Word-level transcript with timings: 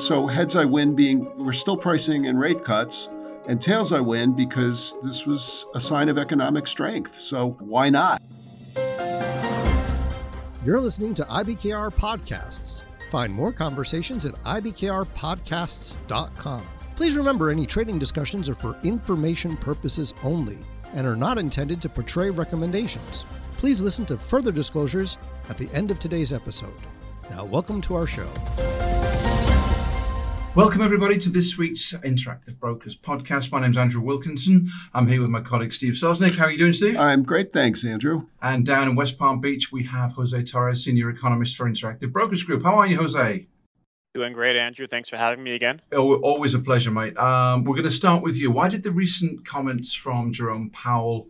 So 0.00 0.26
heads 0.26 0.56
I 0.56 0.64
win 0.64 0.94
being 0.94 1.30
we're 1.36 1.52
still 1.52 1.76
pricing 1.76 2.24
in 2.24 2.38
rate 2.38 2.64
cuts, 2.64 3.10
and 3.46 3.60
tails 3.60 3.92
I 3.92 4.00
win 4.00 4.32
because 4.32 4.94
this 5.02 5.26
was 5.26 5.66
a 5.74 5.80
sign 5.80 6.08
of 6.08 6.16
economic 6.16 6.66
strength. 6.66 7.20
So 7.20 7.50
why 7.60 7.90
not? 7.90 8.22
You're 10.64 10.80
listening 10.80 11.12
to 11.14 11.22
IBKR 11.24 11.92
Podcasts. 11.92 12.82
Find 13.10 13.30
more 13.30 13.52
conversations 13.52 14.24
at 14.24 14.42
IBKRPodcasts.com. 14.42 16.66
Please 16.96 17.16
remember 17.16 17.50
any 17.50 17.66
trading 17.66 17.98
discussions 17.98 18.48
are 18.48 18.54
for 18.54 18.78
information 18.82 19.58
purposes 19.58 20.14
only 20.22 20.56
and 20.94 21.06
are 21.06 21.16
not 21.16 21.36
intended 21.36 21.82
to 21.82 21.90
portray 21.90 22.30
recommendations. 22.30 23.26
Please 23.58 23.82
listen 23.82 24.06
to 24.06 24.16
further 24.16 24.50
disclosures 24.50 25.18
at 25.50 25.58
the 25.58 25.68
end 25.74 25.90
of 25.90 25.98
today's 25.98 26.32
episode. 26.32 26.80
Now, 27.30 27.44
welcome 27.44 27.82
to 27.82 27.96
our 27.96 28.06
show. 28.06 28.32
Welcome, 30.56 30.82
everybody, 30.82 31.16
to 31.18 31.30
this 31.30 31.56
week's 31.56 31.92
Interactive 31.92 32.58
Brokers 32.58 32.96
podcast. 32.96 33.52
My 33.52 33.60
name's 33.60 33.78
Andrew 33.78 34.00
Wilkinson. 34.00 34.68
I'm 34.92 35.06
here 35.06 35.20
with 35.20 35.30
my 35.30 35.40
colleague 35.40 35.72
Steve 35.72 35.92
Sosnick. 35.92 36.34
How 36.36 36.46
are 36.46 36.50
you 36.50 36.58
doing, 36.58 36.72
Steve? 36.72 36.96
I'm 36.96 37.22
great, 37.22 37.52
thanks, 37.52 37.84
Andrew. 37.84 38.26
And 38.42 38.66
down 38.66 38.88
in 38.88 38.96
West 38.96 39.16
Palm 39.16 39.40
Beach, 39.40 39.70
we 39.70 39.84
have 39.84 40.10
Jose 40.12 40.42
Torres, 40.42 40.82
Senior 40.82 41.08
Economist 41.08 41.56
for 41.56 41.70
Interactive 41.70 42.10
Brokers 42.12 42.42
Group. 42.42 42.64
How 42.64 42.74
are 42.74 42.86
you, 42.86 42.96
Jose? 42.96 43.46
Doing 44.12 44.32
great, 44.32 44.56
Andrew. 44.56 44.88
Thanks 44.88 45.08
for 45.08 45.16
having 45.16 45.44
me 45.44 45.52
again. 45.52 45.82
Oh, 45.92 46.16
always 46.16 46.52
a 46.54 46.58
pleasure, 46.58 46.90
mate. 46.90 47.16
Um, 47.16 47.62
we're 47.62 47.76
going 47.76 47.84
to 47.84 47.90
start 47.92 48.24
with 48.24 48.36
you. 48.36 48.50
Why 48.50 48.68
did 48.68 48.82
the 48.82 48.90
recent 48.90 49.46
comments 49.46 49.94
from 49.94 50.32
Jerome 50.32 50.70
Powell 50.70 51.28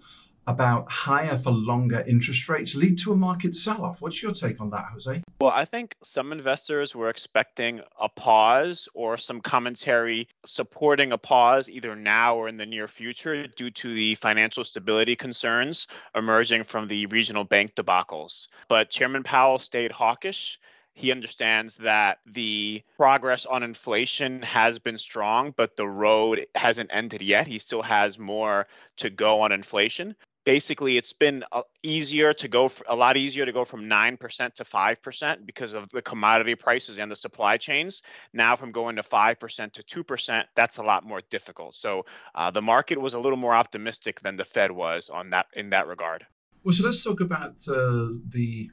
about 0.51 0.91
higher 0.91 1.39
for 1.39 1.53
longer 1.53 2.05
interest 2.07 2.49
rates 2.49 2.75
lead 2.75 2.99
to 2.99 3.13
a 3.13 3.17
market 3.17 3.55
sell 3.55 3.85
off? 3.85 4.01
What's 4.01 4.21
your 4.23 4.33
take 4.33 4.61
on 4.61 4.71
that, 4.71 4.87
Jose? 4.93 5.23
Well, 5.41 5.53
I 5.53 5.65
think 5.65 5.95
some 6.03 6.33
investors 6.33 6.95
were 6.95 7.09
expecting 7.09 7.81
a 8.01 8.09
pause 8.09 8.89
or 8.93 9.17
some 9.17 9.41
commentary 9.41 10.29
supporting 10.45 11.13
a 11.13 11.19
pause 11.19 11.71
either 11.71 11.95
now 11.95 12.37
or 12.37 12.49
in 12.49 12.57
the 12.57 12.67
near 12.67 12.89
future 12.89 13.47
due 13.47 13.71
to 13.71 13.95
the 13.95 14.17
financial 14.17 14.65
stability 14.65 15.15
concerns 15.15 15.87
emerging 16.15 16.65
from 16.65 16.89
the 16.89 17.07
regional 17.07 17.45
bank 17.45 17.75
debacles. 17.77 18.49
But 18.69 18.91
Chairman 18.91 19.23
Powell 19.23 19.59
stayed 19.59 19.93
hawkish 19.93 20.59
he 20.95 21.13
understands 21.13 21.77
that 21.77 22.19
the 22.27 22.83
progress 22.97 23.47
on 23.47 23.63
inflation 23.63 24.43
has 24.43 24.79
been 24.79 24.99
strong, 24.99 25.55
but 25.57 25.77
the 25.77 25.89
road 25.89 26.47
hasn't 26.55 26.91
ended 26.93 27.23
yet. 27.23 27.47
He 27.47 27.59
still 27.59 27.83
has 27.83 28.19
more 28.19 28.67
to 28.99 29.09
go 29.09 29.41
on 29.41 29.53
inflation. 29.53 30.17
Basically, 30.51 30.97
it's 30.97 31.13
been 31.13 31.45
uh, 31.53 31.63
easier 31.85 32.33
to 32.33 32.49
go 32.49 32.73
a 32.89 32.97
lot 32.97 33.17
easier 33.17 33.47
to 33.47 33.53
go 33.53 33.65
from 33.65 33.83
9% 33.83 34.55
to 34.55 34.65
5% 34.65 35.47
because 35.47 35.75
of 35.75 35.89
the 35.91 36.03
commodity 36.03 36.57
prices 36.57 36.99
and 36.99 37.09
the 37.09 37.15
supply 37.15 37.57
chains. 37.57 38.03
Now, 38.33 38.57
from 38.57 38.73
going 38.73 38.97
to 38.97 39.05
5% 39.05 39.73
to 39.75 40.05
2%, 40.05 40.45
that's 40.57 40.79
a 40.79 40.83
lot 40.83 41.05
more 41.05 41.23
difficult. 41.31 41.77
So, 41.77 42.05
uh, 42.35 42.51
the 42.51 42.63
market 42.63 43.01
was 43.01 43.15
a 43.15 43.21
little 43.21 43.39
more 43.39 43.55
optimistic 43.55 44.19
than 44.23 44.35
the 44.35 44.45
Fed 44.45 44.73
was 44.73 45.09
on 45.09 45.31
that 45.31 45.47
in 45.53 45.71
that 45.71 45.87
regard. 45.87 46.27
Well, 46.65 46.75
so 46.75 46.83
let's 46.85 47.05
talk 47.05 47.21
about 47.21 47.55
uh, 47.69 48.09
the 48.29 48.71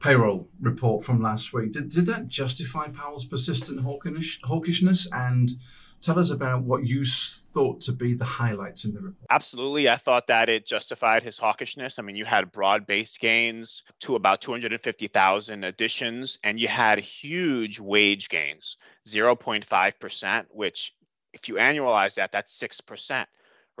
payroll 0.00 0.48
report 0.60 1.02
from 1.02 1.22
last 1.22 1.54
week. 1.54 1.72
Did, 1.72 1.90
did 1.90 2.04
that 2.12 2.28
justify 2.28 2.88
Powell's 2.88 3.24
persistent 3.24 3.80
hawkish, 3.80 4.38
hawkishness? 4.42 5.06
And 5.12 5.52
tell 6.00 6.18
us 6.18 6.30
about 6.30 6.62
what 6.62 6.86
you 6.86 7.04
thought 7.04 7.80
to 7.82 7.92
be 7.92 8.14
the 8.14 8.24
highlights 8.24 8.84
in 8.84 8.94
the 8.94 9.00
report. 9.00 9.26
Absolutely. 9.30 9.88
I 9.88 9.96
thought 9.96 10.26
that 10.28 10.48
it 10.48 10.66
justified 10.66 11.22
his 11.22 11.38
hawkishness. 11.38 11.98
I 11.98 12.02
mean, 12.02 12.16
you 12.16 12.24
had 12.24 12.52
broad 12.52 12.86
based 12.86 13.20
gains 13.20 13.82
to 14.00 14.16
about 14.16 14.40
250,000 14.40 15.64
additions, 15.64 16.38
and 16.44 16.58
you 16.58 16.68
had 16.68 16.98
huge 17.00 17.80
wage 17.80 18.28
gains, 18.28 18.76
0.5%, 19.08 20.44
which 20.50 20.94
if 21.32 21.48
you 21.48 21.54
annualize 21.54 22.14
that, 22.14 22.32
that's 22.32 22.58
6% 22.58 23.26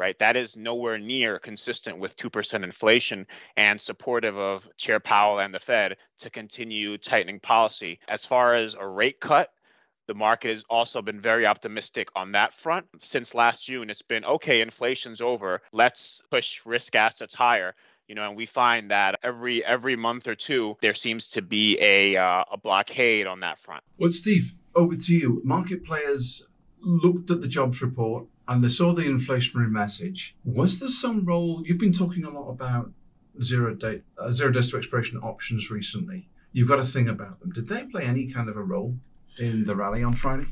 right? 0.00 0.18
That 0.18 0.34
is 0.34 0.56
nowhere 0.56 0.96
near 0.96 1.38
consistent 1.38 1.98
with 1.98 2.16
2% 2.16 2.64
inflation 2.64 3.26
and 3.58 3.78
supportive 3.78 4.38
of 4.38 4.66
Chair 4.78 4.98
Powell 4.98 5.40
and 5.40 5.52
the 5.52 5.60
Fed 5.60 5.98
to 6.20 6.30
continue 6.30 6.96
tightening 6.96 7.38
policy. 7.38 8.00
As 8.08 8.24
far 8.24 8.54
as 8.54 8.74
a 8.74 8.88
rate 8.88 9.20
cut, 9.20 9.52
the 10.10 10.14
market 10.14 10.50
has 10.50 10.64
also 10.68 11.00
been 11.00 11.20
very 11.20 11.46
optimistic 11.46 12.08
on 12.16 12.32
that 12.32 12.52
front. 12.52 12.84
Since 12.98 13.32
last 13.32 13.62
June, 13.62 13.90
it's 13.90 14.02
been 14.02 14.24
okay, 14.24 14.60
inflation's 14.60 15.20
over. 15.20 15.62
Let's 15.70 16.20
push 16.32 16.66
risk 16.66 16.96
assets 16.96 17.32
higher 17.32 17.76
you 18.08 18.16
know, 18.16 18.26
and 18.26 18.36
we 18.36 18.44
find 18.44 18.90
that 18.90 19.20
every 19.22 19.64
every 19.64 19.94
month 19.94 20.26
or 20.26 20.34
two 20.34 20.76
there 20.80 20.94
seems 20.94 21.28
to 21.28 21.42
be 21.42 21.78
a 21.80 22.16
uh, 22.16 22.42
a 22.50 22.56
blockade 22.56 23.28
on 23.28 23.38
that 23.38 23.56
front. 23.56 23.84
Well, 23.98 24.10
Steve, 24.10 24.52
over 24.74 24.96
to 24.96 25.14
you. 25.14 25.40
Market 25.44 25.84
players 25.84 26.44
looked 26.80 27.30
at 27.30 27.40
the 27.40 27.46
jobs 27.46 27.80
report 27.80 28.26
and 28.48 28.64
they 28.64 28.68
saw 28.68 28.92
the 28.92 29.02
inflationary 29.02 29.70
message. 29.70 30.34
Was 30.42 30.80
there 30.80 30.88
some 30.88 31.24
role? 31.24 31.62
You've 31.64 31.78
been 31.78 31.92
talking 31.92 32.24
a 32.24 32.30
lot 32.30 32.48
about 32.48 32.90
zero 33.40 33.76
date, 33.76 34.02
uh, 34.18 34.32
zero 34.32 34.50
days 34.50 34.72
to 34.72 34.76
expiration 34.76 35.18
options 35.18 35.70
recently. 35.70 36.28
You've 36.50 36.66
got 36.66 36.80
a 36.80 36.84
thing 36.84 37.08
about 37.08 37.38
them. 37.38 37.52
Did 37.52 37.68
they 37.68 37.84
play 37.84 38.02
any 38.02 38.26
kind 38.26 38.48
of 38.48 38.56
a 38.56 38.62
role 38.64 38.96
in 39.40 39.64
the 39.64 39.74
rally 39.74 40.02
on 40.02 40.12
Friday? 40.12 40.46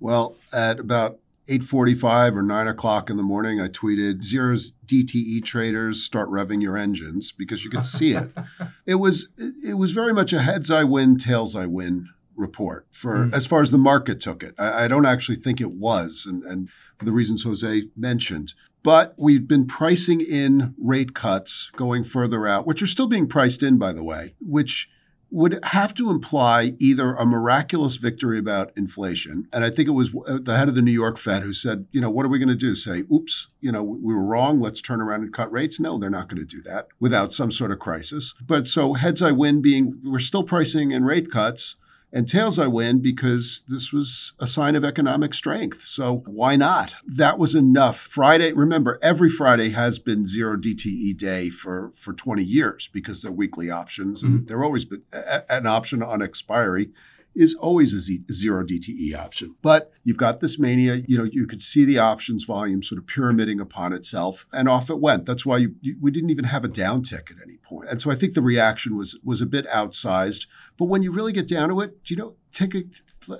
Well, 0.00 0.36
at 0.52 0.80
about 0.80 1.18
8:45 1.48 2.36
or 2.36 2.42
9 2.42 2.68
o'clock 2.68 3.10
in 3.10 3.16
the 3.16 3.22
morning, 3.22 3.60
I 3.60 3.68
tweeted, 3.68 4.22
"Zero's 4.22 4.72
DTE 4.86 5.42
traders 5.44 6.02
start 6.02 6.30
revving 6.30 6.62
your 6.62 6.76
engines," 6.76 7.32
because 7.32 7.64
you 7.64 7.70
could 7.70 7.84
see 7.84 8.12
it. 8.12 8.30
it 8.86 8.96
was 8.96 9.28
it 9.36 9.76
was 9.76 9.92
very 9.92 10.14
much 10.14 10.32
a 10.32 10.42
heads 10.42 10.70
I 10.70 10.84
win, 10.84 11.18
tails 11.18 11.56
I 11.56 11.66
win 11.66 12.08
report 12.36 12.86
for 12.90 13.26
mm. 13.26 13.32
as 13.32 13.46
far 13.46 13.60
as 13.60 13.70
the 13.70 13.78
market 13.78 14.20
took 14.20 14.42
it. 14.42 14.54
I, 14.58 14.84
I 14.84 14.88
don't 14.88 15.06
actually 15.06 15.36
think 15.36 15.60
it 15.60 15.72
was, 15.72 16.24
and, 16.26 16.42
and 16.44 16.70
for 16.98 17.04
the 17.04 17.12
reasons 17.12 17.44
Jose 17.44 17.84
mentioned. 17.96 18.54
But 18.82 19.14
we've 19.16 19.46
been 19.46 19.66
pricing 19.66 20.20
in 20.20 20.74
rate 20.76 21.14
cuts 21.14 21.70
going 21.76 22.02
further 22.02 22.48
out, 22.48 22.66
which 22.66 22.82
are 22.82 22.88
still 22.88 23.06
being 23.06 23.28
priced 23.28 23.62
in, 23.62 23.78
by 23.78 23.92
the 23.92 24.02
way, 24.02 24.34
which 24.40 24.88
would 25.32 25.58
have 25.64 25.94
to 25.94 26.10
imply 26.10 26.74
either 26.78 27.14
a 27.14 27.24
miraculous 27.24 27.96
victory 27.96 28.38
about 28.38 28.70
inflation. 28.76 29.48
And 29.52 29.64
I 29.64 29.70
think 29.70 29.88
it 29.88 29.92
was 29.92 30.14
uh, 30.14 30.38
the 30.40 30.58
head 30.58 30.68
of 30.68 30.74
the 30.74 30.82
New 30.82 30.92
York 30.92 31.16
Fed 31.16 31.42
who 31.42 31.54
said, 31.54 31.86
you 31.90 32.00
know, 32.00 32.10
what 32.10 32.26
are 32.26 32.28
we 32.28 32.38
going 32.38 32.48
to 32.50 32.54
do? 32.54 32.76
Say, 32.76 33.04
oops, 33.12 33.48
you 33.60 33.72
know, 33.72 33.82
we 33.82 34.14
were 34.14 34.22
wrong. 34.22 34.60
Let's 34.60 34.82
turn 34.82 35.00
around 35.00 35.22
and 35.22 35.32
cut 35.32 35.50
rates. 35.50 35.80
No, 35.80 35.98
they're 35.98 36.10
not 36.10 36.28
going 36.28 36.46
to 36.46 36.56
do 36.56 36.62
that 36.62 36.88
without 37.00 37.32
some 37.32 37.50
sort 37.50 37.72
of 37.72 37.78
crisis. 37.78 38.34
But 38.46 38.68
so 38.68 38.94
heads 38.94 39.22
I 39.22 39.32
win 39.32 39.62
being 39.62 39.98
we're 40.04 40.18
still 40.18 40.44
pricing 40.44 40.90
in 40.90 41.04
rate 41.04 41.30
cuts 41.30 41.76
and 42.12 42.28
tails 42.28 42.58
I 42.58 42.66
win 42.66 43.00
because 43.00 43.62
this 43.68 43.92
was 43.92 44.34
a 44.38 44.46
sign 44.46 44.76
of 44.76 44.84
economic 44.84 45.32
strength. 45.32 45.86
So 45.86 46.22
why 46.26 46.56
not? 46.56 46.94
That 47.06 47.38
was 47.38 47.54
enough. 47.54 47.98
Friday, 47.98 48.52
remember, 48.52 48.98
every 49.02 49.30
Friday 49.30 49.70
has 49.70 49.98
been 49.98 50.26
zero 50.26 50.56
DTE 50.56 51.16
day 51.16 51.48
for, 51.48 51.92
for 51.94 52.12
20 52.12 52.44
years 52.44 52.88
because 52.92 53.22
they're 53.22 53.32
weekly 53.32 53.70
options 53.70 54.22
and 54.22 54.40
mm-hmm. 54.40 54.46
they're 54.46 54.64
always 54.64 54.84
been 54.84 55.02
an 55.12 55.66
option 55.66 56.02
on 56.02 56.20
expiry 56.20 56.90
is 57.34 57.54
always 57.54 57.92
a 57.92 58.00
Z- 58.00 58.24
zero 58.30 58.64
DTE 58.64 59.14
option. 59.14 59.56
But 59.62 59.92
you've 60.04 60.16
got 60.16 60.40
this 60.40 60.58
mania, 60.58 61.02
you 61.06 61.16
know, 61.16 61.24
you 61.24 61.46
could 61.46 61.62
see 61.62 61.84
the 61.84 61.98
options 61.98 62.44
volume 62.44 62.82
sort 62.82 62.98
of 62.98 63.06
pyramiding 63.06 63.60
upon 63.60 63.92
itself 63.92 64.46
and 64.52 64.68
off 64.68 64.90
it 64.90 65.00
went. 65.00 65.24
That's 65.24 65.46
why 65.46 65.58
you, 65.58 65.74
you, 65.80 65.96
we 66.00 66.10
didn't 66.10 66.30
even 66.30 66.44
have 66.44 66.64
a 66.64 66.68
downtick 66.68 67.30
at 67.30 67.42
any 67.42 67.56
point. 67.58 67.88
And 67.88 68.00
so 68.00 68.10
I 68.10 68.14
think 68.14 68.34
the 68.34 68.42
reaction 68.42 68.96
was 68.96 69.18
was 69.24 69.40
a 69.40 69.46
bit 69.46 69.66
outsized. 69.68 70.46
But 70.76 70.86
when 70.86 71.02
you 71.02 71.12
really 71.12 71.32
get 71.32 71.48
down 71.48 71.68
to 71.70 71.80
it, 71.80 71.98
you 72.06 72.16
know, 72.16 72.36
take 72.52 72.74
a 72.74 72.82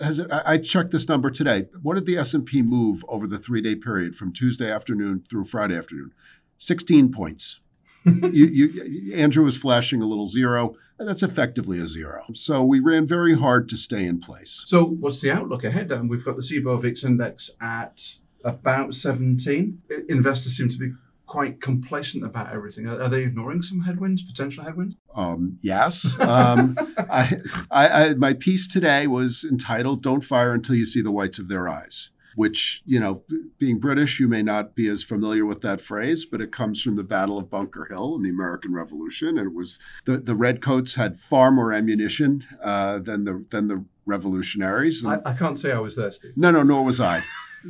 has 0.01 0.19
it, 0.19 0.31
I 0.31 0.59
checked 0.59 0.93
this 0.93 1.09
number 1.09 1.31
today. 1.31 1.67
What 1.83 1.95
did 1.95 2.07
the 2.07 2.17
S&P 2.17 2.63
move 2.63 3.05
over 3.09 3.27
the 3.27 3.37
3-day 3.37 3.77
period 3.77 4.15
from 4.15 4.33
Tuesday 4.33 4.71
afternoon 4.71 5.25
through 5.29 5.45
Friday 5.45 5.77
afternoon? 5.77 6.13
16 6.59 7.11
points. 7.11 7.61
You, 8.05 8.47
you, 8.47 9.15
Andrew 9.15 9.45
was 9.45 9.57
flashing 9.57 10.03
a 10.03 10.07
little 10.07 10.27
zero, 10.27 10.75
and 10.99 11.09
that's 11.09 11.23
effectively 11.23 11.81
a 11.81 11.87
zero. 11.87 12.25
So 12.35 12.63
we 12.65 12.81
ran 12.81 13.07
very 13.07 13.37
hard 13.37 13.69
to 13.71 13.77
stay 13.77 14.05
in 14.05 14.21
place. 14.21 14.63
So 14.67 14.85
what's 14.85 15.21
the 15.21 15.31
outlook 15.31 15.65
ahead? 15.65 15.91
And 15.93 16.09
we've 16.09 16.25
got 16.25 16.37
the 16.37 16.43
CBOE 16.43 16.83
VIX 16.83 17.05
index 17.05 17.51
at 17.61 18.17
about 18.45 18.95
17. 18.95 19.83
Investors 20.09 20.57
seem 20.57 20.69
to 20.69 20.79
be 20.79 20.93
quite 21.27 21.63
complacent 21.63 22.23
about 22.25 22.53
everything. 22.53 22.87
Are, 22.87 23.09
they 23.09 23.23
ignoring 23.23 23.63
some 23.63 23.81
headwinds, 23.81 24.23
potential 24.23 24.65
headwinds? 24.65 24.97
Um, 25.15 25.59
yes. 25.63 26.15
Um, 26.21 26.77
I, 26.99 27.39
I, 27.71 27.89
I, 27.89 28.15
my 28.15 28.35
piece 28.35 28.69
today 28.69 29.07
was 29.07 29.43
entitled 29.43 30.03
"Don't 30.03 30.21
Fire 30.21 30.53
Until 30.53 30.75
You 30.75 30.85
See 30.85 31.01
the 31.01 31.11
Whites 31.11 31.39
of 31.39 31.49
Their 31.49 31.69
Eyes." 31.69 32.11
Which, 32.35 32.83
you 32.85 32.99
know, 33.01 33.23
being 33.59 33.79
British, 33.79 34.21
you 34.21 34.29
may 34.29 34.43
not 34.43 34.75
be 34.75 34.89
as 34.89 35.03
familiar 35.03 35.45
with 35.47 35.61
that 35.63 35.81
phrase, 35.81 36.25
but 36.25 36.41
it 36.41 36.53
comes 36.53 36.83
from 36.83 36.97
the 36.97 37.03
Battle 37.03 37.39
of 37.39 37.51
Bunker 37.51 37.87
Hill 37.91 38.17
in 38.17 38.23
the 38.23 38.31
American 38.31 38.73
Revolution. 38.73 39.39
And 39.39 39.49
it 39.49 39.55
was 39.55 39.79
the, 40.05 40.19
the 40.19 40.35
Redcoats 40.35 40.95
had 40.95 41.19
far 41.19 41.51
more 41.51 41.73
ammunition 41.73 42.47
uh, 42.63 42.99
than 42.99 43.25
the 43.25 43.45
than 43.51 43.69
the 43.69 43.85
revolutionaries. 44.07 45.05
I, 45.05 45.21
I, 45.25 45.33
can't 45.33 45.59
say 45.59 45.73
I 45.73 45.79
was 45.79 45.97
there, 45.97 46.11
Steve. 46.11 46.33
No, 46.37 46.51
no, 46.51 46.63
nor 46.63 46.85
was 46.85 47.01
I. 47.01 47.23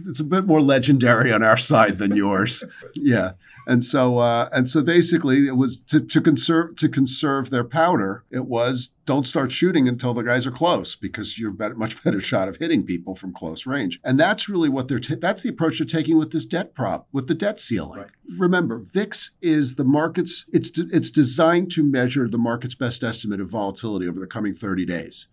it's 0.08 0.20
a 0.20 0.24
bit 0.24 0.46
more 0.46 0.60
legendary 0.60 1.32
on 1.32 1.42
our 1.42 1.56
side 1.56 1.98
than 1.98 2.16
yours. 2.16 2.64
Yeah. 2.94 3.32
And 3.66 3.84
so, 3.84 4.18
uh, 4.18 4.48
and 4.52 4.68
so, 4.68 4.82
basically, 4.82 5.46
it 5.46 5.56
was 5.56 5.76
to, 5.88 6.00
to 6.00 6.20
conserve 6.20 6.76
to 6.76 6.88
conserve 6.88 7.50
their 7.50 7.64
powder. 7.64 8.24
It 8.30 8.46
was 8.46 8.90
don't 9.04 9.26
start 9.26 9.52
shooting 9.52 9.88
until 9.88 10.14
the 10.14 10.22
guys 10.22 10.46
are 10.46 10.52
close 10.52 10.94
because 10.94 11.38
you're 11.38 11.50
better, 11.50 11.74
much 11.74 12.02
better 12.02 12.20
shot 12.32 12.48
of 12.48 12.56
hitting 12.56 12.84
people 12.84 13.14
from 13.14 13.32
close 13.32 13.66
range. 13.66 14.00
And 14.04 14.18
that's 14.18 14.48
really 14.48 14.68
what 14.68 14.88
they're 14.88 15.00
t- 15.00 15.14
that's 15.14 15.42
the 15.42 15.48
approach 15.48 15.78
they're 15.78 15.86
taking 15.86 16.18
with 16.18 16.32
this 16.32 16.44
debt 16.44 16.74
prop 16.74 17.06
with 17.12 17.28
the 17.28 17.34
debt 17.34 17.60
ceiling. 17.60 18.00
Right. 18.00 18.10
Remember, 18.38 18.78
VIX 18.78 19.30
is 19.40 19.76
the 19.76 19.84
market's 19.84 20.44
it's 20.52 20.70
de- 20.70 20.88
it's 20.92 21.10
designed 21.10 21.70
to 21.72 21.84
measure 21.84 22.28
the 22.28 22.38
market's 22.38 22.74
best 22.74 23.02
estimate 23.02 23.40
of 23.40 23.48
volatility 23.48 24.08
over 24.08 24.20
the 24.20 24.26
coming 24.26 24.54
30 24.54 24.86
days. 24.86 25.28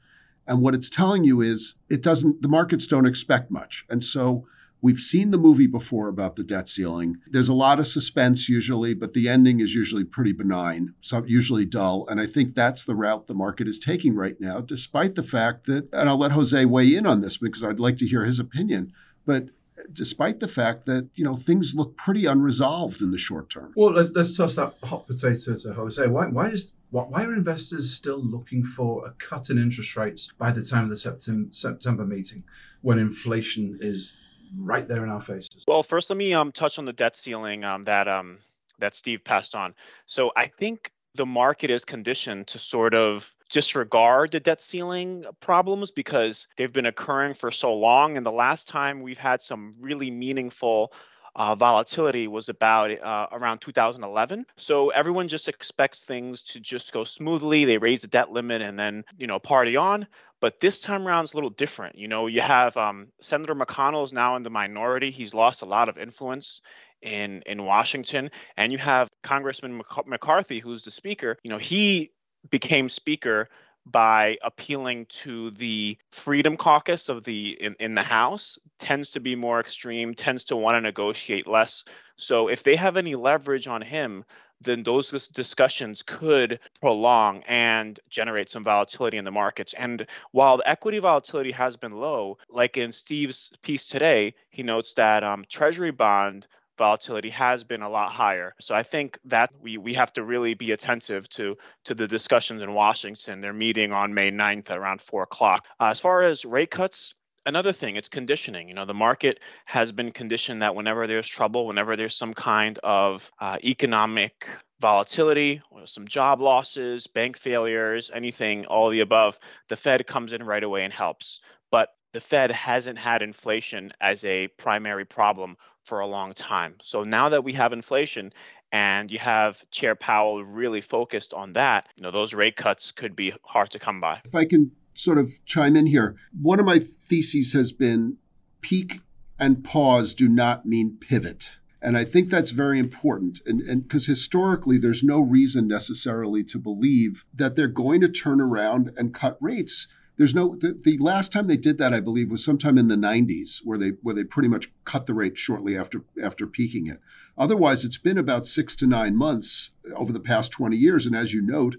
And 0.48 0.62
what 0.62 0.74
it's 0.74 0.90
telling 0.90 1.24
you 1.24 1.42
is 1.42 1.76
it 1.90 2.02
doesn't 2.02 2.42
the 2.42 2.48
markets 2.48 2.88
don't 2.88 3.06
expect 3.06 3.52
much. 3.52 3.86
And 3.90 4.04
so 4.04 4.48
We've 4.82 5.00
seen 5.00 5.32
the 5.32 5.38
movie 5.38 5.68
before 5.68 6.08
about 6.08 6.36
the 6.36 6.44
debt 6.44 6.70
ceiling. 6.70 7.18
There's 7.28 7.50
a 7.50 7.54
lot 7.54 7.80
of 7.80 7.88
suspense 7.88 8.48
usually, 8.48 8.94
but 8.94 9.14
the 9.14 9.28
ending 9.28 9.60
is 9.60 9.76
usually 9.76 10.06
pretty 10.06 10.32
benign, 10.32 10.94
so 11.02 11.24
usually 11.26 11.66
dull. 11.66 12.08
And 12.08 12.22
I 12.22 12.26
think 12.26 12.56
that's 12.56 12.86
the 12.86 12.96
route 12.96 13.28
the 13.28 13.34
market 13.34 13.68
is 13.68 13.78
taking 13.78 14.16
right 14.16 14.40
now, 14.40 14.62
despite 14.62 15.16
the 15.16 15.24
fact 15.24 15.66
that, 15.66 15.90
and 15.92 16.08
I'll 16.08 16.18
let 16.18 16.32
Jose 16.32 16.66
weigh 16.66 16.96
in 16.96 17.06
on 17.06 17.22
this 17.22 17.38
because 17.38 17.64
I'd 17.64 17.80
like 17.80 17.98
to 17.98 18.08
hear 18.08 18.24
his 18.24 18.40
opinion. 18.40 18.94
But 19.26 19.50
despite 19.92 20.40
the 20.40 20.48
fact 20.48 20.86
that 20.86 21.10
you 21.16 21.24
know 21.24 21.36
things 21.36 21.76
look 21.76 21.96
pretty 21.96 22.26
unresolved 22.26 23.02
in 23.02 23.12
the 23.12 23.18
short 23.18 23.50
term. 23.50 23.74
Well, 23.76 23.92
let's, 23.92 24.36
toss 24.36 24.56
that 24.56 24.76
hot 24.84 25.08
potato 25.08 25.58
to 25.58 25.74
Jose. 25.74 26.08
Why, 26.08 26.28
why 26.28 26.50
is 26.50 26.74
why 26.92 27.24
are 27.24 27.34
investors 27.34 27.92
still 27.94 28.24
looking 28.24 28.66
for 28.66 29.06
a 29.06 29.12
cut 29.12 29.50
in 29.50 29.58
interest 29.58 29.96
rates 29.96 30.30
by 30.38 30.52
the 30.52 30.64
time 30.64 30.84
of 30.84 30.90
the 30.90 30.98
September, 30.98 31.50
September 31.52 32.06
meeting, 32.06 32.44
when 32.82 32.98
inflation 32.98 33.78
is 33.82 34.16
right 34.58 34.88
there 34.88 35.04
in 35.04 35.10
our 35.10 35.22
faces. 35.22 35.64
Well, 35.68 35.84
first, 35.84 36.10
let 36.10 36.18
me 36.18 36.34
um, 36.34 36.52
touch 36.52 36.80
on 36.80 36.86
the 36.86 36.94
debt 36.94 37.16
ceiling 37.16 37.64
um, 37.64 37.84
that 37.84 38.08
um, 38.08 38.40
that 38.80 38.96
Steve 38.96 39.24
passed 39.24 39.56
on. 39.56 39.74
So 40.06 40.32
I 40.36 40.48
think 40.48 40.92
the 41.16 41.26
market 41.26 41.70
is 41.70 41.86
conditioned 41.86 42.48
to 42.48 42.60
sort 42.60 42.94
of 42.94 43.36
disregard 43.50 44.32
the 44.32 44.40
debt 44.40 44.62
ceiling 44.62 45.26
problems 45.40 45.92
because 45.92 46.48
they've 46.56 46.72
been 46.72 46.86
occurring 46.86 47.34
for 47.34 47.52
so 47.52 47.74
long. 47.74 48.16
And 48.16 48.26
the 48.26 48.32
last 48.32 48.68
time 48.68 49.02
we've 49.02 49.18
had 49.18 49.42
some 49.42 49.76
really 49.82 50.12
meaningful 50.12 50.94
uh, 51.36 51.56
volatility 51.56 52.28
was 52.28 52.50
about 52.50 52.92
uh, 52.92 53.28
around 53.32 53.60
2011. 53.60 54.46
So 54.58 54.90
everyone 54.90 55.28
just 55.28 55.48
expects 55.48 56.04
things 56.04 56.44
to 56.44 56.60
just 56.60 56.94
go 56.94 57.04
smoothly. 57.04 57.66
They 57.66 57.78
raise 57.78 58.02
the 58.02 58.08
debt 58.08 58.32
limit 58.32 58.62
and 58.62 58.78
then, 58.78 59.06
you 59.18 59.28
know, 59.28 59.40
party 59.40 59.76
on. 59.76 60.08
But 60.42 60.60
this 60.60 60.80
time 60.80 61.08
around 61.08 61.26
is 61.26 61.34
a 61.34 61.38
little 61.38 61.50
different. 61.50 61.98
You 61.98 62.08
know, 62.08 62.28
you 62.28 62.42
have 62.42 62.78
um, 62.78 63.08
Senator 63.20 63.56
McConnell 63.56 64.06
is 64.06 64.14
now 64.14 64.36
in 64.36 64.44
the 64.44 64.50
minority. 64.50 65.12
He's 65.12 65.34
lost 65.34 65.62
a 65.62 65.66
lot 65.66 65.90
of 65.90 65.98
influence 65.98 66.62
in 67.02 67.44
in 67.46 67.64
Washington, 67.64 68.32
and 68.58 68.72
you 68.72 68.78
have 68.78 69.10
Congressman 69.24 69.82
McCarthy, 70.06 70.60
who's 70.60 70.84
the 70.84 70.92
speaker. 70.92 71.38
You 71.44 71.50
know, 71.50 71.58
he 71.58 72.12
became 72.50 72.90
speaker 72.90 73.50
by 73.86 74.38
appealing 74.44 75.06
to 75.08 75.52
the 75.52 75.98
freedom 76.12 76.58
caucus 76.58 77.10
of 77.10 77.24
the 77.24 77.58
in, 77.62 77.76
in 77.80 77.96
the 77.96 78.04
house 78.04 78.60
tends 78.78 79.12
to 79.12 79.20
be 79.20 79.36
more 79.36 79.60
extreme 79.60 80.14
tends 80.14 80.44
to 80.46 80.56
want 80.56 80.76
to 80.76 80.82
negotiate 80.82 81.48
less 81.48 81.84
so 82.16 82.50
if 82.50 82.64
they 82.64 82.76
have 82.76 82.98
any 82.98 83.16
leverage 83.16 83.68
on 83.68 83.82
him 83.82 84.24
then 84.62 84.84
those 84.84 85.10
discussions 85.30 86.04
could 86.04 86.60
prolong 86.82 87.44
and 87.48 88.00
generate 88.10 88.50
some 88.50 88.64
volatility 88.64 89.18
in 89.18 89.26
the 89.26 89.32
markets. 89.32 89.74
And 89.74 90.06
while 90.32 90.58
the 90.58 90.70
equity 90.70 91.00
volatility 91.00 91.52
has 91.52 91.78
been 91.78 91.94
low, 91.94 92.38
like 92.50 92.78
in 92.78 92.92
Steve's 92.92 93.52
piece 93.62 93.88
today, 93.88 94.36
he 94.50 94.64
notes 94.64 94.94
that 94.94 95.24
um, 95.24 95.46
Treasury 95.48 95.92
bond 95.92 96.48
volatility 96.80 97.30
has 97.30 97.64
been 97.64 97.84
a 97.84 97.90
lot 97.90 98.10
higher. 98.10 98.56
So 98.60 98.74
I 98.74 98.82
think 98.82 99.20
that 99.26 99.52
we, 99.62 99.78
we 99.78 99.94
have 99.94 100.12
to 100.14 100.24
really 100.24 100.56
be 100.56 100.72
attentive 100.72 101.30
to, 101.30 101.58
to 101.86 101.94
the 101.94 102.08
discussions 102.08 102.64
in 102.64 102.74
Washington. 102.74 103.42
They're 103.42 103.54
meeting 103.54 103.92
on 103.92 104.16
May 104.16 104.32
9th 104.32 104.72
at 104.72 104.78
around 104.78 105.02
4 105.02 105.24
o'clock. 105.24 105.68
Uh, 105.80 105.90
as 105.90 106.00
far 106.00 106.24
as 106.24 106.46
rate 106.46 106.72
cuts, 106.72 107.14
another 107.46 107.72
thing 107.72 107.96
it's 107.96 108.10
conditioning 108.10 108.68
you 108.68 108.74
know 108.74 108.84
the 108.84 108.94
market 108.94 109.40
has 109.66 109.94
been 109.94 110.12
conditioned 110.12 110.62
that 110.62 110.76
whenever 110.76 111.08
there's 111.08 111.28
trouble 111.28 111.68
whenever 111.68 111.96
there's 111.96 112.16
some 112.16 112.34
kind 112.34 112.78
of 112.84 113.32
uh, 113.40 113.58
economic 113.64 114.46
volatility 114.82 115.62
some 115.86 116.06
job 116.06 116.42
losses 116.42 117.08
bank 117.08 117.38
failures 117.38 118.12
anything 118.14 118.66
all 118.66 118.90
the 118.90 119.00
above 119.00 119.40
the 119.70 119.76
fed 119.78 120.06
comes 120.06 120.34
in 120.34 120.44
right 120.44 120.64
away 120.64 120.84
and 120.84 120.94
helps 120.94 121.40
but 121.72 121.94
the 122.14 122.22
fed 122.22 122.52
hasn't 122.52 122.98
had 122.98 123.22
inflation 123.22 123.92
as 124.02 124.26
a 124.26 124.48
primary 124.58 125.06
problem 125.06 125.56
for 125.90 126.00
a 126.00 126.08
long 126.08 126.34
time 126.34 126.76
so 126.82 127.04
now 127.04 127.30
that 127.30 127.44
we 127.44 127.54
have 127.54 127.74
inflation 127.74 128.32
and 128.72 129.12
you 129.12 129.20
have 129.20 129.70
chair 129.72 129.96
powell 129.96 130.44
really 130.44 130.82
focused 130.82 131.34
on 131.34 131.54
that 131.54 131.88
you 131.96 132.04
know 132.04 132.12
those 132.12 132.34
rate 132.34 132.56
cuts 132.56 132.92
could 132.92 133.16
be 133.16 133.34
hard 133.44 133.70
to 133.70 133.80
come 133.80 134.00
by 134.00 134.22
if 134.24 134.36
i 134.36 134.46
can 134.46 134.72
sort 135.00 135.18
of 135.18 135.44
chime 135.46 135.76
in 135.76 135.88
here. 135.88 136.16
One 136.40 136.60
of 136.60 136.66
my 136.66 136.80
theses 136.80 137.54
has 137.54 137.72
been 137.72 138.18
peak 138.62 139.00
and 139.40 139.64
pause 139.64 140.14
do 140.14 140.28
not 140.28 140.66
mean 140.66 140.98
pivot. 141.00 141.52
And 141.82 141.98
I 141.98 142.04
think 142.04 142.30
that's 142.30 142.52
very 142.52 142.78
important. 142.78 143.40
And 143.46 143.84
because 143.84 144.06
historically, 144.06 144.78
there's 144.78 145.02
no 145.02 145.22
reason 145.22 145.68
necessarily 145.68 146.44
to 146.44 146.60
believe 146.60 147.24
that 147.34 147.56
they're 147.56 147.70
going 147.70 148.02
to 148.02 148.10
turn 148.10 148.42
around 148.42 148.92
and 148.98 149.14
cut 149.14 149.38
rates. 149.40 149.88
There's 150.20 150.36
no 150.36 150.54
the, 150.54 150.78
the, 150.84 150.98
last 150.98 151.32
time 151.32 151.48
they 151.48 151.56
did 151.56 151.78
that, 151.78 151.94
I 151.94 152.02
believe, 152.02 152.30
was 152.30 152.44
sometime 152.44 152.78
in 152.78 152.90
the 152.90 152.98
90s, 152.98 153.62
where 153.64 153.78
they 153.78 153.92
where 154.02 154.14
they 154.14 154.26
pretty 154.26 154.50
much 154.50 154.70
cut 154.84 155.06
the 155.06 155.14
rate 155.14 155.38
shortly 155.38 155.78
after 155.78 156.04
after 156.22 156.46
peaking 156.46 156.88
it. 156.88 157.00
Otherwise, 157.38 157.86
it's 157.86 157.98
been 157.98 158.18
about 158.18 158.46
six 158.46 158.76
to 158.76 158.86
nine 158.86 159.16
months 159.16 159.72
over 159.96 160.12
the 160.12 160.20
past 160.20 160.52
20 160.52 160.76
years. 160.76 161.06
And 161.06 161.16
as 161.16 161.34
you 161.34 161.42
note, 161.42 161.78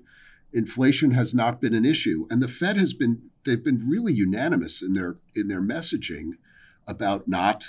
inflation 0.55 1.11
has 1.11 1.35
not 1.35 1.61
been 1.61 1.75
an 1.75 1.85
issue, 1.85 2.27
and 2.31 2.43
the 2.43 2.49
Fed 2.49 2.79
has 2.79 2.95
been 2.95 3.29
they've 3.45 3.63
been 3.63 3.87
really 3.87 4.15
unanimous 4.15 4.81
in 4.81 4.95
their 4.95 5.17
in 5.37 5.49
their 5.49 5.61
messaging 5.61 6.31
about 6.87 7.29
not 7.29 7.67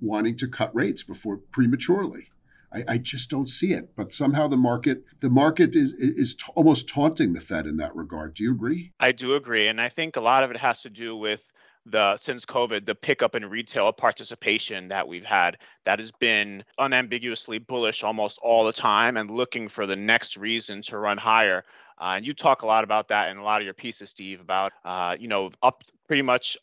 wanting 0.00 0.38
to 0.38 0.48
cut 0.48 0.74
rates 0.74 1.02
before 1.02 1.36
prematurely. 1.36 2.30
I, 2.74 2.84
I 2.88 2.98
just 2.98 3.30
don't 3.30 3.48
see 3.48 3.72
it, 3.72 3.94
but 3.96 4.12
somehow 4.12 4.48
the 4.48 4.56
market 4.56 5.04
the 5.20 5.30
market 5.30 5.74
is 5.74 5.92
is 5.92 6.36
almost 6.54 6.88
taunting 6.88 7.32
the 7.32 7.40
Fed 7.40 7.66
in 7.66 7.76
that 7.76 7.94
regard. 7.94 8.34
Do 8.34 8.42
you 8.42 8.52
agree? 8.52 8.92
I 8.98 9.12
do 9.12 9.34
agree, 9.34 9.68
and 9.68 9.80
I 9.80 9.88
think 9.88 10.16
a 10.16 10.20
lot 10.20 10.42
of 10.42 10.50
it 10.50 10.56
has 10.56 10.82
to 10.82 10.90
do 10.90 11.16
with 11.16 11.50
the 11.86 12.16
since 12.16 12.44
COVID, 12.44 12.86
the 12.86 12.94
pickup 12.94 13.36
in 13.36 13.44
retail 13.46 13.92
participation 13.92 14.88
that 14.88 15.06
we've 15.06 15.24
had 15.24 15.58
that 15.84 15.98
has 15.98 16.10
been 16.12 16.64
unambiguously 16.78 17.58
bullish 17.58 18.02
almost 18.02 18.38
all 18.42 18.64
the 18.64 18.72
time 18.72 19.16
and 19.16 19.30
looking 19.30 19.68
for 19.68 19.86
the 19.86 19.96
next 19.96 20.36
reason 20.36 20.82
to 20.82 20.98
run 20.98 21.18
higher. 21.18 21.64
Uh, 21.98 22.14
and 22.16 22.26
you 22.26 22.32
talk 22.32 22.62
a 22.62 22.66
lot 22.66 22.84
about 22.84 23.08
that 23.08 23.30
in 23.30 23.36
a 23.36 23.42
lot 23.42 23.60
of 23.60 23.64
your 23.64 23.74
pieces, 23.74 24.10
Steve, 24.10 24.40
about 24.40 24.72
uh, 24.84 25.16
you 25.18 25.28
know 25.28 25.50
up 25.62 25.84
pretty 26.08 26.22
much 26.22 26.56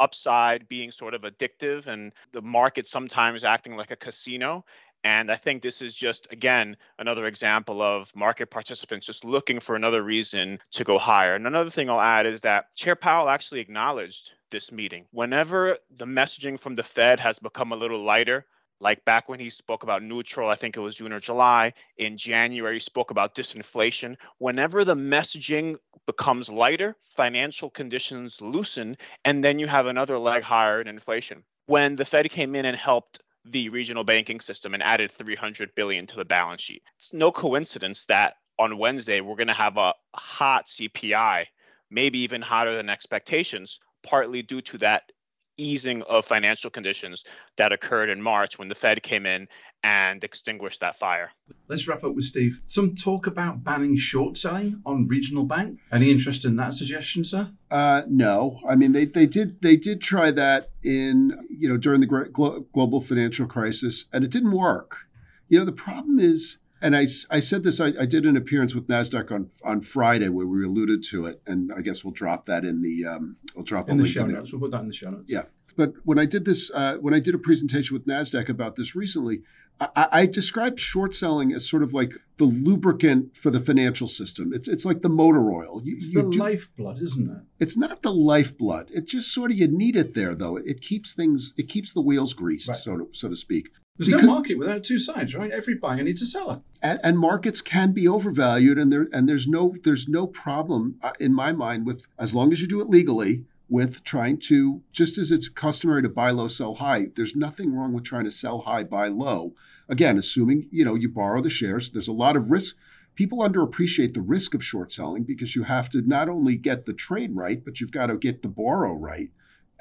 upside 0.00 0.68
being 0.68 0.90
sort 0.90 1.14
of 1.14 1.22
addictive 1.22 1.86
and 1.86 2.12
the 2.32 2.42
market 2.42 2.88
sometimes 2.88 3.44
acting 3.44 3.76
like 3.76 3.92
a 3.92 3.96
casino. 3.96 4.64
And 5.04 5.32
I 5.32 5.36
think 5.36 5.62
this 5.62 5.82
is 5.82 5.94
just, 5.94 6.30
again, 6.30 6.76
another 6.98 7.26
example 7.26 7.82
of 7.82 8.14
market 8.14 8.50
participants 8.50 9.06
just 9.06 9.24
looking 9.24 9.58
for 9.58 9.74
another 9.74 10.02
reason 10.02 10.60
to 10.72 10.84
go 10.84 10.96
higher. 10.96 11.34
And 11.34 11.46
another 11.46 11.70
thing 11.70 11.90
I'll 11.90 12.00
add 12.00 12.26
is 12.26 12.42
that 12.42 12.74
Chair 12.76 12.94
Powell 12.94 13.28
actually 13.28 13.60
acknowledged 13.60 14.30
this 14.50 14.70
meeting. 14.70 15.06
Whenever 15.10 15.76
the 15.90 16.04
messaging 16.04 16.58
from 16.58 16.76
the 16.76 16.82
Fed 16.84 17.18
has 17.20 17.38
become 17.40 17.72
a 17.72 17.76
little 17.76 18.00
lighter, 18.00 18.46
like 18.80 19.04
back 19.04 19.28
when 19.28 19.40
he 19.40 19.50
spoke 19.50 19.82
about 19.82 20.02
neutral, 20.02 20.48
I 20.48 20.56
think 20.56 20.76
it 20.76 20.80
was 20.80 20.96
June 20.96 21.12
or 21.12 21.20
July. 21.20 21.72
In 21.96 22.16
January, 22.16 22.74
he 22.74 22.80
spoke 22.80 23.10
about 23.10 23.34
disinflation. 23.34 24.16
Whenever 24.38 24.84
the 24.84 24.96
messaging 24.96 25.78
becomes 26.06 26.48
lighter, 26.48 26.96
financial 27.16 27.70
conditions 27.70 28.40
loosen, 28.40 28.96
and 29.24 29.42
then 29.42 29.58
you 29.58 29.68
have 29.68 29.86
another 29.86 30.18
leg 30.18 30.42
higher 30.42 30.80
in 30.80 30.88
inflation. 30.88 31.44
When 31.66 31.96
the 31.96 32.04
Fed 32.04 32.28
came 32.30 32.56
in 32.56 32.64
and 32.64 32.76
helped 32.76 33.20
the 33.44 33.68
regional 33.68 34.04
banking 34.04 34.40
system 34.40 34.74
and 34.74 34.82
added 34.82 35.10
300 35.12 35.74
billion 35.74 36.06
to 36.06 36.16
the 36.16 36.24
balance 36.24 36.62
sheet, 36.62 36.82
it's 36.96 37.12
no 37.12 37.32
coincidence 37.32 38.04
that 38.06 38.36
on 38.58 38.78
Wednesday 38.78 39.20
we're 39.20 39.36
going 39.36 39.48
to 39.48 39.54
have 39.54 39.76
a 39.76 39.94
hot 40.14 40.66
CPI, 40.66 41.46
maybe 41.90 42.20
even 42.20 42.42
hotter 42.42 42.74
than 42.74 42.88
expectations, 42.88 43.80
partly 44.02 44.42
due 44.42 44.60
to 44.62 44.78
that 44.78 45.11
easing 45.56 46.02
of 46.02 46.24
financial 46.24 46.70
conditions 46.70 47.24
that 47.56 47.72
occurred 47.72 48.10
in 48.10 48.22
March 48.22 48.58
when 48.58 48.68
the 48.68 48.74
Fed 48.74 49.02
came 49.02 49.26
in 49.26 49.48
and 49.84 50.22
extinguished 50.22 50.80
that 50.80 50.96
fire. 50.96 51.32
Let's 51.68 51.88
wrap 51.88 52.04
up 52.04 52.14
with 52.14 52.24
Steve. 52.24 52.60
Some 52.66 52.94
talk 52.94 53.26
about 53.26 53.64
banning 53.64 53.96
short 53.96 54.38
selling 54.38 54.80
on 54.86 55.08
regional 55.08 55.44
bank. 55.44 55.80
Any 55.90 56.10
interest 56.10 56.44
in 56.44 56.56
that 56.56 56.74
suggestion, 56.74 57.24
sir? 57.24 57.50
Uh, 57.70 58.02
no. 58.08 58.60
I 58.68 58.76
mean, 58.76 58.92
they, 58.92 59.06
they 59.06 59.26
did 59.26 59.60
they 59.62 59.76
did 59.76 60.00
try 60.00 60.30
that 60.30 60.70
in 60.82 61.46
you 61.50 61.68
know 61.68 61.76
during 61.76 62.00
the 62.00 62.06
great 62.06 62.32
global 62.32 63.00
financial 63.00 63.46
crisis, 63.46 64.04
and 64.12 64.24
it 64.24 64.30
didn't 64.30 64.52
work. 64.52 65.08
You 65.48 65.58
know, 65.58 65.64
the 65.64 65.72
problem 65.72 66.18
is 66.18 66.58
And 66.82 66.96
I, 66.96 67.06
I 67.30 67.38
said 67.40 67.62
this, 67.62 67.78
I, 67.80 67.92
I 67.98 68.06
did 68.06 68.26
an 68.26 68.36
appearance 68.36 68.74
with 68.74 68.88
NASDAQ 68.88 69.30
on, 69.30 69.50
on 69.64 69.80
Friday 69.80 70.28
where 70.28 70.46
we 70.46 70.64
alluded 70.64 71.04
to 71.04 71.26
it. 71.26 71.40
And 71.46 71.72
I 71.72 71.80
guess 71.80 72.02
we'll 72.02 72.12
drop 72.12 72.46
that 72.46 72.64
in 72.64 72.82
the, 72.82 73.06
um, 73.06 73.36
we'll 73.54 73.64
drop 73.64 73.88
in 73.88 73.98
the 73.98 74.02
link 74.02 74.14
show 74.14 74.24
in 74.24 74.32
there. 74.32 74.42
We'll 74.42 74.60
put 74.60 74.72
that 74.72 74.80
in 74.80 74.88
the 74.88 74.94
show 74.94 75.10
notes. 75.10 75.26
Yeah. 75.28 75.44
But 75.76 75.94
when 76.04 76.18
I 76.18 76.26
did 76.26 76.44
this, 76.44 76.70
uh, 76.74 76.96
when 76.98 77.14
I 77.14 77.20
did 77.20 77.34
a 77.34 77.38
presentation 77.38 77.94
with 77.94 78.06
NASDAQ 78.06 78.48
about 78.48 78.76
this 78.76 78.94
recently, 78.94 79.42
I, 79.80 80.08
I 80.12 80.26
described 80.26 80.78
short 80.78 81.14
selling 81.14 81.52
as 81.52 81.68
sort 81.68 81.82
of 81.82 81.92
like 81.94 82.12
the 82.38 82.44
lubricant 82.44 83.36
for 83.36 83.50
the 83.50 83.58
financial 83.60 84.06
system. 84.06 84.52
It's, 84.52 84.68
it's 84.68 84.84
like 84.84 85.02
the 85.02 85.08
motor 85.08 85.50
oil. 85.50 85.80
You, 85.82 85.96
It's 85.96 86.08
you 86.10 86.22
the 86.22 86.30
do- 86.30 86.38
lifeblood, 86.38 87.00
isn't 87.00 87.30
it? 87.30 87.38
it's 87.58 87.76
not 87.76 88.02
the 88.02 88.12
lifeblood. 88.12 88.90
It 88.92 89.06
just 89.06 89.32
sort 89.32 89.50
of 89.50 89.56
you 89.58 89.68
need 89.68 89.96
it 89.96 90.14
there, 90.14 90.34
though. 90.34 90.56
It, 90.56 90.64
it 90.66 90.80
keeps 90.80 91.12
things, 91.14 91.54
it 91.56 91.68
keeps 91.68 91.92
the 91.92 92.00
wheels 92.02 92.32
greased, 92.34 92.68
Right. 92.68 92.76
so 92.76 92.96
to, 92.98 93.08
so 93.12 93.28
to 93.28 93.36
speak. 93.36 93.70
There's 93.96 94.08
Because- 94.08 94.22
no 94.26 94.32
market 94.32 94.58
without 94.58 94.84
two 94.84 94.98
sides, 94.98 95.34
right? 95.34 95.50
Every 95.50 95.74
buyer 95.74 96.02
needs 96.02 96.22
a 96.22 96.26
seller. 96.26 96.60
and, 96.82 96.98
and 97.02 97.18
markets 97.18 97.60
can 97.60 97.92
be 97.92 98.06
overvalued 98.08 98.78
and 98.78 98.90
there 98.92 99.06
and 99.12 99.28
there's 99.28 99.46
no 99.46 99.74
there's 99.84 100.08
no 100.08 100.26
problem 100.26 100.96
uh, 101.02 101.12
in 101.20 101.32
my 101.34 101.52
mind 101.52 101.86
with 101.86 102.06
as 102.18 102.32
long 102.34 102.52
as 102.52 102.60
you 102.62 102.66
do 102.68 102.80
it 102.80 102.88
legally 102.88 103.44
with 103.68 104.04
trying 104.04 104.38
to 104.38 104.82
just 104.92 105.16
as 105.18 105.30
it's 105.30 105.48
customary 105.48 106.02
to 106.02 106.08
buy 106.08 106.30
low 106.30 106.48
sell 106.48 106.74
high 106.74 107.06
there's 107.16 107.36
nothing 107.36 107.74
wrong 107.74 107.92
with 107.92 108.04
trying 108.04 108.24
to 108.24 108.30
sell 108.30 108.60
high 108.60 108.84
buy 108.84 109.08
low. 109.08 109.54
Again 109.88 110.18
assuming 110.18 110.68
you 110.70 110.84
know 110.84 110.94
you 110.94 111.08
borrow 111.08 111.40
the 111.40 111.50
shares 111.50 111.90
there's 111.90 112.08
a 112.08 112.12
lot 112.12 112.36
of 112.36 112.50
risk. 112.50 112.76
People 113.14 113.40
underappreciate 113.40 114.14
the 114.14 114.22
risk 114.22 114.54
of 114.54 114.64
short 114.64 114.90
selling 114.90 115.24
because 115.24 115.54
you 115.54 115.64
have 115.64 115.90
to 115.90 116.00
not 116.00 116.28
only 116.28 116.56
get 116.56 116.86
the 116.86 116.92
trade 116.92 117.34
right 117.34 117.64
but 117.64 117.80
you've 117.80 117.92
got 117.92 118.06
to 118.06 118.16
get 118.16 118.42
the 118.42 118.48
borrow 118.48 118.92
right. 118.92 119.30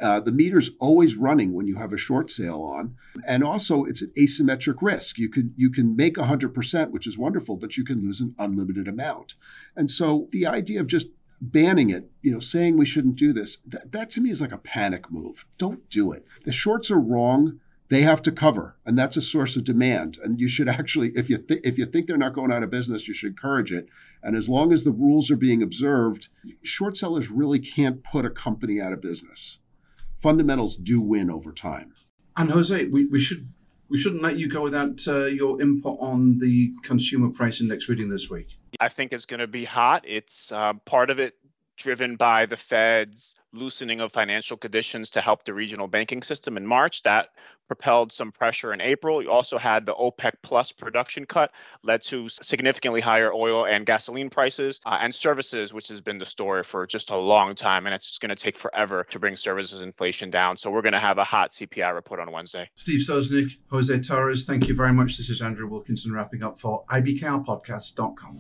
Uh, 0.02 0.20
the 0.20 0.32
meter's 0.32 0.72
always 0.80 1.16
running 1.16 1.54
when 1.54 1.68
you 1.68 1.76
have 1.76 1.94
a 1.94 1.98
short 1.98 2.32
sale 2.32 2.62
on. 2.64 2.96
And 3.28 3.44
also 3.44 3.84
it's 3.84 4.02
an 4.02 4.12
asymmetric 4.18 4.78
risk. 4.82 5.20
You 5.20 5.30
can 5.30 5.54
you 5.56 5.70
can 5.70 5.96
make 5.96 6.16
100% 6.16 6.92
which 6.92 7.06
is 7.06 7.18
wonderful 7.18 7.56
but 7.56 7.78
you 7.78 7.84
can 7.84 8.02
lose 8.02 8.20
an 8.20 8.36
unlimited 8.40 8.88
amount. 8.88 9.36
And 9.76 9.92
so 9.92 10.28
the 10.32 10.48
idea 10.48 10.80
of 10.80 10.88
just 10.88 11.08
banning 11.42 11.90
it 11.90 12.12
you 12.22 12.32
know 12.32 12.40
saying 12.40 12.78
we 12.78 12.86
shouldn't 12.86 13.16
do 13.16 13.34
this 13.34 13.58
that, 13.66 13.92
that 13.92 14.12
to 14.12 14.22
me 14.22 14.30
is 14.30 14.42
like 14.42 14.52
a 14.52 14.58
panic 14.58 15.12
move. 15.12 15.46
Don't 15.58 15.90
do 15.90 16.12
it. 16.12 16.26
The 16.46 16.52
shorts 16.52 16.92
are 16.92 17.00
wrong. 17.00 17.60
They 17.90 18.02
have 18.02 18.22
to 18.22 18.32
cover 18.32 18.78
and 18.86 18.98
that's 18.98 19.18
a 19.18 19.22
source 19.22 19.56
of 19.56 19.64
demand. 19.64 20.18
And 20.24 20.40
you 20.40 20.48
should 20.48 20.70
actually 20.70 21.10
if 21.10 21.30
you 21.30 21.40
th- 21.40 21.62
if 21.64 21.78
you 21.78 21.86
think 21.86 22.08
they're 22.08 22.18
not 22.18 22.34
going 22.36 22.52
out 22.52 22.64
of 22.64 22.70
business 22.70 23.08
you 23.08 23.14
should 23.14 23.32
encourage 23.32 23.72
it. 23.72 23.88
And 24.22 24.36
as 24.36 24.48
long 24.48 24.72
as 24.72 24.84
the 24.84 24.92
rules 24.92 25.32
are 25.32 25.36
being 25.36 25.64
observed 25.64 26.30
short 26.62 26.96
sellers 26.96 27.32
really 27.32 27.60
can't 27.60 28.04
put 28.04 28.26
a 28.26 28.30
company 28.30 28.80
out 28.80 28.94
of 28.94 29.02
business. 29.02 29.58
Fundamentals 30.20 30.76
do 30.76 31.02
win 31.02 31.32
over 31.32 31.52
time. 31.52 31.94
And 32.38 32.52
Jose, 32.52 32.86
we, 32.86 33.06
we 33.06 33.20
should 33.20 33.50
we 33.92 33.98
shouldn't 33.98 34.24
let 34.24 34.38
you 34.38 34.50
go 34.50 34.62
without 34.62 35.06
uh, 35.08 35.26
your 35.26 35.62
input 35.62 35.98
on 36.00 36.40
the 36.40 36.72
consumer 36.84 37.30
price 37.30 37.60
index 37.60 37.90
reading 37.90 38.10
this 38.10 38.30
week. 38.30 38.48
I 38.80 38.88
think 38.88 39.12
it's 39.12 39.26
going 39.26 39.42
to 39.42 39.48
be 39.48 39.66
hot. 39.66 40.06
It's 40.08 40.52
uh, 40.52 40.74
part 40.86 41.10
of 41.10 41.20
it 41.20 41.36
driven 41.82 42.16
by 42.16 42.46
the 42.46 42.58
Fed's 42.58 43.40
loosening 43.54 44.00
of 44.00 44.12
financial 44.12 44.56
conditions 44.56 45.12
to 45.12 45.22
help 45.22 45.44
the 45.44 45.54
regional 45.54 45.88
banking 45.88 46.24
system 46.24 46.58
in 46.58 46.66
March. 46.66 47.04
That 47.04 47.30
propelled 47.68 48.12
some 48.12 48.32
pressure 48.32 48.74
in 48.74 48.82
April. 48.82 49.22
You 49.22 49.32
also 49.32 49.58
had 49.58 49.86
the 49.86 49.94
OPEC 49.94 50.34
plus 50.44 50.72
production 50.72 51.26
cut, 51.26 51.52
led 51.84 52.04
to 52.04 52.28
significantly 52.30 53.02
higher 53.02 53.34
oil 53.34 53.66
and 53.66 53.86
gasoline 53.86 54.30
prices, 54.30 54.80
uh, 54.86 55.00
and 55.02 55.16
services, 55.16 55.74
which 55.74 55.88
has 55.88 56.02
been 56.02 56.18
the 56.18 56.26
story 56.26 56.64
for 56.64 56.86
just 56.86 57.10
a 57.12 57.18
long 57.18 57.56
time. 57.56 57.86
And 57.86 57.96
it's 57.96 58.08
just 58.08 58.22
going 58.22 58.30
to 58.30 58.36
take 58.36 58.58
forever 58.58 59.06
to 59.12 59.20
bring 59.20 59.38
services 59.38 59.82
inflation 59.82 60.32
down. 60.32 60.58
So 60.58 60.70
we're 60.70 60.82
going 60.82 60.94
to 60.94 61.00
have 61.00 61.18
a 61.18 61.24
hot 61.24 61.52
CPI 61.52 61.94
report 61.94 62.20
on 62.20 62.32
Wednesday. 62.32 62.70
Steve 62.76 63.02
Sosnick, 63.08 63.58
Jose 63.70 64.00
Torres, 64.00 64.44
thank 64.46 64.68
you 64.68 64.76
very 64.76 64.94
much. 64.94 65.18
This 65.18 65.30
is 65.30 65.42
Andrew 65.42 65.68
Wilkinson 65.68 66.14
wrapping 66.14 66.44
up 66.44 66.60
for 66.60 66.84
ibkrpodcast.com. 66.92 68.40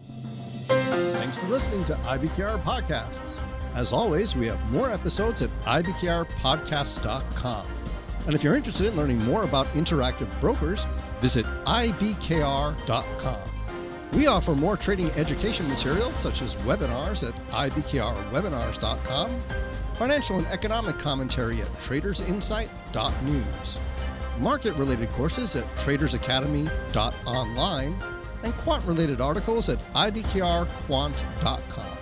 Thanks 1.13 1.37
for 1.37 1.47
listening 1.47 1.85
to 1.85 1.95
IBKR 1.95 2.61
Podcasts. 2.63 3.39
As 3.73 3.93
always, 3.93 4.35
we 4.35 4.47
have 4.47 4.59
more 4.71 4.91
episodes 4.91 5.41
at 5.41 5.49
ibkrpodcasts.com. 5.61 7.67
And 8.25 8.35
if 8.35 8.43
you're 8.43 8.55
interested 8.55 8.87
in 8.87 8.95
learning 8.95 9.23
more 9.25 9.43
about 9.43 9.67
interactive 9.67 10.27
brokers, 10.39 10.87
visit 11.21 11.45
ibkr.com. 11.65 13.39
We 14.13 14.27
offer 14.27 14.53
more 14.53 14.77
trading 14.77 15.09
education 15.11 15.67
material, 15.69 16.11
such 16.13 16.41
as 16.41 16.55
webinars 16.57 17.25
at 17.27 17.33
ibkrwebinars.com, 17.49 19.39
financial 19.95 20.37
and 20.37 20.45
economic 20.47 20.99
commentary 20.99 21.61
at 21.61 21.67
tradersinsight.news, 21.79 23.77
market 24.39 24.73
related 24.75 25.09
courses 25.09 25.55
at 25.55 25.63
tradersacademy.online, 25.77 28.03
and 28.43 28.53
quant 28.57 28.83
related 28.85 29.21
articles 29.21 29.69
at 29.69 29.79
ibkrquant.com. 29.93 31.90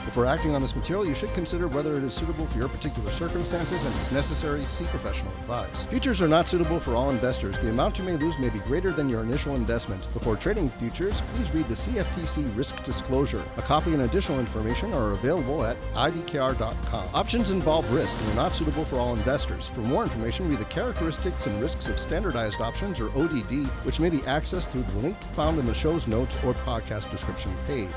Before 0.00 0.26
acting 0.26 0.54
on 0.54 0.62
this 0.62 0.74
material, 0.74 1.06
you 1.06 1.14
should 1.14 1.32
consider 1.34 1.68
whether 1.68 1.96
it 1.96 2.04
is 2.04 2.14
suitable 2.14 2.46
for 2.46 2.58
your 2.58 2.68
particular 2.68 3.10
circumstances 3.12 3.84
and, 3.84 3.94
if 3.94 4.12
necessary, 4.12 4.64
seek 4.64 4.86
professional 4.88 5.32
advice. 5.32 5.84
Futures 5.84 6.20
are 6.20 6.28
not 6.28 6.48
suitable 6.48 6.80
for 6.80 6.94
all 6.94 7.10
investors. 7.10 7.58
The 7.58 7.70
amount 7.70 7.98
you 7.98 8.04
may 8.04 8.16
lose 8.16 8.38
may 8.38 8.48
be 8.48 8.58
greater 8.60 8.90
than 8.90 9.08
your 9.08 9.22
initial 9.22 9.54
investment. 9.56 10.12
Before 10.12 10.36
trading 10.36 10.68
futures, 10.68 11.20
please 11.34 11.52
read 11.54 11.68
the 11.68 11.74
CFTC 11.74 12.56
risk 12.56 12.82
disclosure. 12.84 13.42
A 13.56 13.62
copy 13.62 13.92
and 13.92 14.02
additional 14.02 14.40
information 14.40 14.92
are 14.92 15.12
available 15.12 15.64
at 15.64 15.80
ibkr.com. 15.94 17.08
Options 17.14 17.50
involve 17.50 17.90
risk 17.92 18.16
and 18.20 18.30
are 18.30 18.34
not 18.34 18.54
suitable 18.54 18.84
for 18.84 18.96
all 18.96 19.14
investors. 19.14 19.68
For 19.68 19.80
more 19.80 20.02
information, 20.02 20.48
read 20.48 20.58
the 20.58 20.64
characteristics 20.66 21.46
and 21.46 21.60
risks 21.60 21.86
of 21.86 21.98
standardized 21.98 22.60
options 22.60 23.00
or 23.00 23.08
ODD, 23.10 23.66
which 23.84 24.00
may 24.00 24.10
be 24.10 24.18
accessed 24.18 24.70
through 24.70 24.82
the 24.82 24.98
link 24.98 25.16
found 25.34 25.58
in 25.58 25.66
the 25.66 25.74
show's 25.74 26.06
notes 26.06 26.36
or 26.44 26.54
podcast 26.54 27.10
description 27.10 27.54
page. 27.66 27.88